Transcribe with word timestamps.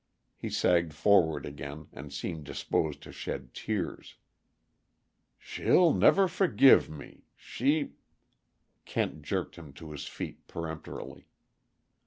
He 0.35 0.49
sagged 0.49 0.95
forward 0.95 1.45
again, 1.45 1.85
and 1.93 2.11
seemed 2.11 2.43
disposed 2.45 3.03
to 3.03 3.11
shed 3.11 3.53
tears. 3.53 4.15
"She'll 5.37 5.93
never 5.93 6.27
forgive 6.27 6.89
me; 6.89 7.25
she" 7.35 7.91
Kent 8.93 9.21
jerked 9.21 9.57
him 9.57 9.73
to 9.73 9.91
his 9.91 10.07
feet 10.07 10.47
peremptorily. 10.47 11.27